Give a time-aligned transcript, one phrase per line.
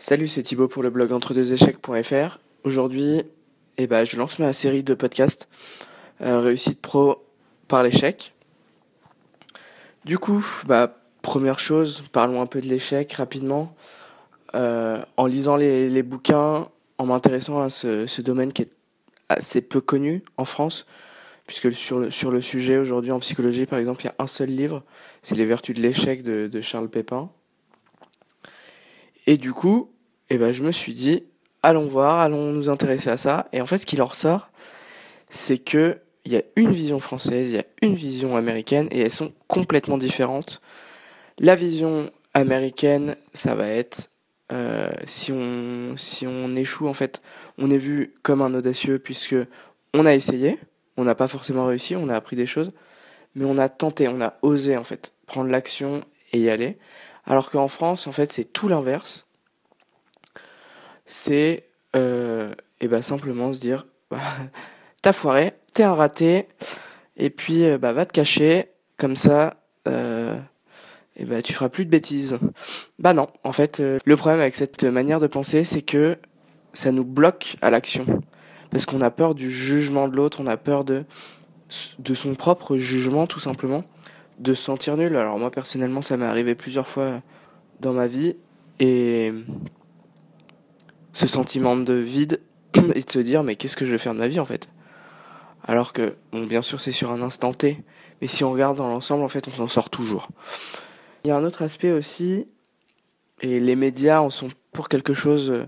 [0.00, 2.38] Salut, c'est Thibaut pour le blog entre-deux-échecs.fr.
[2.62, 3.22] Aujourd'hui,
[3.78, 5.48] eh ben, je lance ma série de podcasts
[6.20, 7.24] euh, Réussite Pro
[7.66, 8.32] par l'échec.
[10.04, 13.74] Du coup, bah, première chose, parlons un peu de l'échec rapidement.
[14.54, 16.68] Euh, en lisant les, bouquins,
[16.98, 18.72] en m'intéressant à ce, domaine qui est
[19.28, 20.86] assez peu connu en France,
[21.48, 24.84] puisque sur le, sujet aujourd'hui en psychologie, par exemple, il y a un seul livre,
[25.22, 27.30] c'est Les Vertus de l'échec de Charles Pépin.
[29.28, 29.90] Et du coup,
[30.30, 31.22] eh ben, je me suis dit,
[31.62, 33.46] allons voir, allons nous intéresser à ça.
[33.52, 34.48] Et en fait, ce qui en ressort,
[35.28, 39.00] c'est que il y a une vision française, il y a une vision américaine, et
[39.00, 40.62] elles sont complètement différentes.
[41.38, 44.08] La vision américaine, ça va être
[44.50, 47.20] euh, si on si on échoue en fait,
[47.58, 49.36] on est vu comme un audacieux puisque
[49.92, 50.58] on a essayé,
[50.96, 52.72] on n'a pas forcément réussi, on a appris des choses,
[53.34, 56.78] mais on a tenté, on a osé en fait prendre l'action et y aller.
[57.28, 59.26] Alors qu'en France, en fait, c'est tout l'inverse.
[61.04, 61.64] C'est
[61.94, 63.86] euh, et ben simplement se dire,
[65.02, 66.48] t'as foiré, t'es un raté,
[67.16, 69.56] et puis euh, bah va te cacher, comme ça,
[69.86, 70.38] euh,
[71.16, 72.38] et bah tu feras plus de bêtises.
[72.98, 76.16] Bah non, en fait, le problème avec cette manière de penser, c'est que
[76.72, 78.06] ça nous bloque à l'action,
[78.70, 81.04] parce qu'on a peur du jugement de l'autre, on a peur de
[81.98, 83.84] de son propre jugement, tout simplement
[84.38, 85.16] de se sentir nul.
[85.16, 87.22] Alors moi personnellement, ça m'est arrivé plusieurs fois
[87.80, 88.36] dans ma vie
[88.80, 89.32] et
[91.12, 92.40] ce sentiment de vide
[92.94, 94.68] et de se dire mais qu'est-ce que je vais faire de ma vie en fait?
[95.66, 97.82] Alors que bon bien sûr c'est sur un instant T,
[98.20, 100.28] mais si on regarde dans l'ensemble en fait on s'en sort toujours.
[101.24, 102.46] Il y a un autre aspect aussi
[103.40, 105.66] et les médias en sont pour quelque chose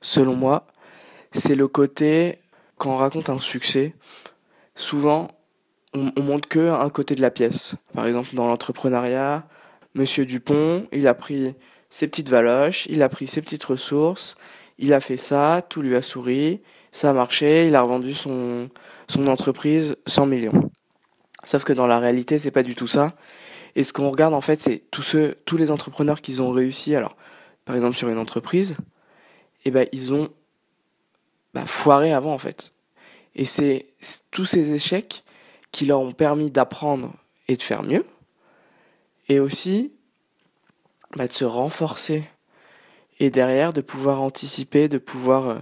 [0.00, 0.66] selon moi,
[1.32, 2.38] c'est le côté
[2.76, 3.94] quand on raconte un succès,
[4.74, 5.28] souvent
[5.98, 7.74] on, on montre que un côté de la pièce.
[7.94, 9.46] Par exemple, dans l'entrepreneuriat,
[9.94, 11.54] Monsieur Dupont, il a pris
[11.90, 14.36] ses petites valoches, il a pris ses petites ressources,
[14.78, 16.60] il a fait ça, tout lui a souri,
[16.92, 18.68] ça a marché, il a revendu son,
[19.08, 20.70] son entreprise 100 millions.
[21.44, 23.14] Sauf que dans la réalité, c'est pas du tout ça.
[23.74, 26.94] Et ce qu'on regarde en fait, c'est tous ceux, tous les entrepreneurs qui ont réussi.
[26.94, 27.16] Alors,
[27.64, 28.76] par exemple sur une entreprise,
[29.64, 30.28] eh ben ils ont
[31.54, 32.72] bah, foiré avant en fait.
[33.34, 33.86] Et c'est
[34.30, 35.22] tous ces échecs
[35.72, 37.12] qui leur ont permis d'apprendre
[37.48, 38.04] et de faire mieux,
[39.28, 39.92] et aussi
[41.16, 42.24] bah, de se renforcer,
[43.20, 45.58] et derrière de pouvoir anticiper, de pouvoir euh,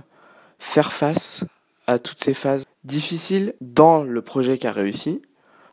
[0.59, 1.45] faire face
[1.87, 5.23] à toutes ces phases difficiles dans le projet qui a réussi,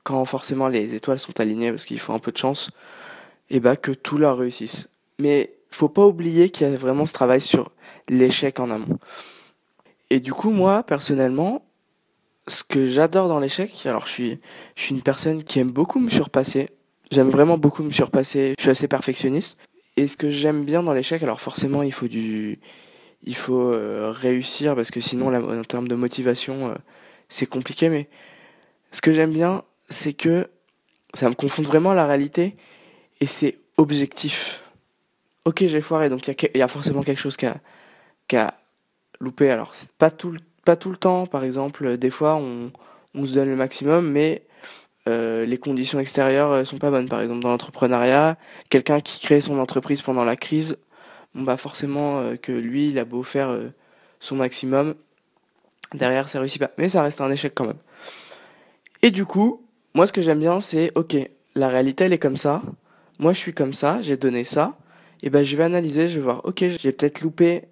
[0.04, 2.72] quand forcément les étoiles sont alignées parce qu'il faut un peu de chance,
[3.50, 4.88] et bah que tout leur réussisse.
[5.20, 7.72] Mais faut pas oublier qu'il y a vraiment ce travail sur
[8.08, 9.00] l'échec en amont.
[10.10, 11.66] Et du coup, moi, personnellement,
[12.48, 14.40] ce que j'adore dans l'échec, alors je suis,
[14.76, 16.70] je suis une personne qui aime beaucoup me surpasser.
[17.12, 18.56] J'aime vraiment beaucoup me surpasser.
[18.58, 19.58] Je suis assez perfectionniste.
[19.96, 22.60] Et ce que j'aime bien dans l'échec, alors forcément, il faut du,
[23.24, 26.74] il faut euh, réussir parce que sinon, en termes de motivation, euh,
[27.30, 27.90] c'est compliqué.
[27.90, 28.10] Mais
[28.92, 30.50] ce que j'aime bien, c'est que
[31.14, 32.56] ça me confronte vraiment la réalité
[33.22, 34.64] et c'est objectif.
[35.46, 37.58] Ok, j'ai foiré, donc il y, y, a forcément quelque chose qui a,
[38.28, 38.54] qui a
[39.20, 39.50] loupé.
[39.52, 42.72] Alors, c'est pas tout le pas tout le temps, par exemple, des fois on,
[43.26, 44.44] se donne le maximum, mais
[45.08, 47.10] euh, les conditions extérieures euh, sont pas bonnes.
[47.10, 48.38] Par exemple, dans l'entrepreneuriat,
[48.70, 50.78] quelqu'un qui crée son entreprise pendant la crise,
[51.36, 53.56] bon bah forcément euh, que lui, il a beau faire
[54.20, 54.96] son maximum,
[55.94, 56.72] derrière ça réussit pas.
[56.78, 57.80] Mais ça reste un échec quand même.
[59.02, 59.62] Et du coup,
[59.94, 61.18] moi ce que j'aime bien, c'est ok,
[61.56, 62.62] la réalité elle est comme ça.
[63.20, 64.78] Moi je suis comme ça, j'ai donné ça.
[65.24, 67.64] Et ben je vais analyser, je vais voir, ok, j'ai peut-être loupé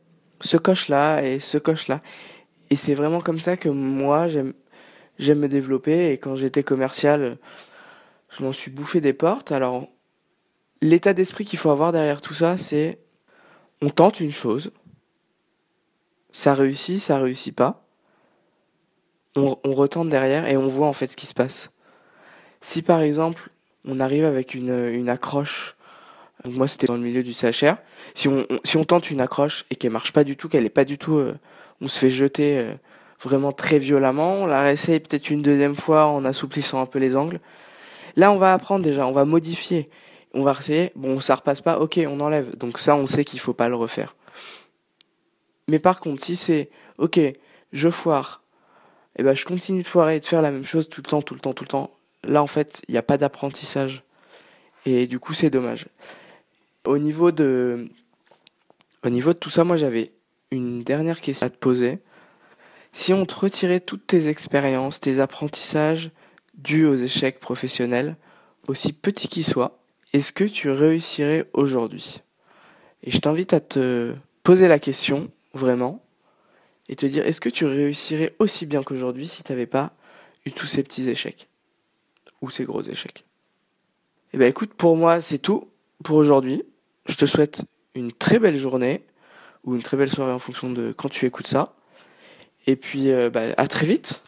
[0.41, 2.01] ce coche là et ce coche là.
[2.71, 4.53] Et c'est vraiment comme ça que moi, j'aime,
[5.19, 6.13] me développer.
[6.13, 7.37] Et quand j'étais commercial,
[8.29, 9.51] je m'en suis bouffé des portes.
[9.51, 9.89] Alors,
[10.81, 12.97] l'état d'esprit qu'il faut avoir derrière tout ça, c'est
[13.81, 14.71] on tente une chose,
[16.31, 17.85] ça réussit, ça réussit pas.
[19.35, 21.71] On, retente derrière et on voit en fait ce qui se passe.
[22.61, 23.49] Si par exemple,
[23.85, 25.75] on arrive avec une, une accroche,
[26.43, 27.75] moi c'était dans le milieu du CHR,
[28.13, 30.65] si on, on, si on tente une accroche et qu'elle marche pas du tout, qu'elle
[30.65, 31.33] est pas du tout euh,
[31.81, 32.73] on se fait jeter euh,
[33.21, 34.43] vraiment très violemment.
[34.43, 37.39] On la réessaye peut-être une deuxième fois en assouplissant un peu les angles.
[38.15, 39.89] Là, on va apprendre déjà, on va modifier.
[40.33, 42.55] On va essayer, bon, ça repasse pas, ok, on enlève.
[42.55, 44.15] Donc ça, on sait qu'il faut pas le refaire.
[45.67, 47.19] Mais par contre, si c'est, ok,
[47.73, 48.41] je foire,
[49.17, 51.09] et eh ben je continue de foirer et de faire la même chose tout le
[51.09, 51.91] temps, tout le temps, tout le temps.
[52.23, 54.03] Là, en fait, il n'y a pas d'apprentissage.
[54.85, 55.87] Et du coup, c'est dommage.
[56.85, 57.89] Au niveau de,
[59.03, 60.13] au niveau de tout ça, moi, j'avais
[60.51, 61.99] une dernière question à te poser.
[62.91, 66.11] Si on te retirait toutes tes expériences, tes apprentissages
[66.55, 68.17] dus aux échecs professionnels,
[68.67, 69.79] aussi petits qu'ils soient,
[70.13, 72.21] est-ce que tu réussirais aujourd'hui?
[73.03, 74.13] Et je t'invite à te
[74.43, 76.03] poser la question, vraiment,
[76.89, 79.93] et te dire est-ce que tu réussirais aussi bien qu'aujourd'hui si tu n'avais pas
[80.45, 81.47] eu tous ces petits échecs
[82.41, 83.23] ou ces gros échecs?
[84.33, 85.69] Eh ben écoute, pour moi c'est tout
[86.03, 86.63] pour aujourd'hui.
[87.05, 87.63] Je te souhaite
[87.95, 89.03] une très belle journée
[89.63, 91.73] ou une très belle soirée en fonction de quand tu écoutes ça.
[92.67, 94.21] Et puis euh, bah, à très vite